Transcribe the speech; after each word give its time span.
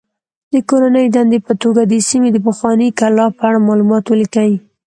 د 0.53 0.55
کورنۍ 0.69 1.05
دندې 1.15 1.39
په 1.47 1.53
توګه 1.63 1.81
د 1.85 1.93
سیمې 2.09 2.29
د 2.33 2.37
پخوانۍ 2.45 2.89
کلا 2.99 3.25
په 3.37 3.41
اړه 3.47 3.65
معلومات 3.67 4.03
ولیکئ. 4.07 4.51